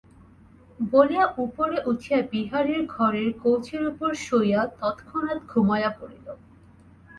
[0.79, 6.27] বলিয়া উপরে উঠিয়া বিহারীর ঘরে কৌচের উপর শুইয়া তৎক্ষণাৎ ঘুমাইয়া পড়িল।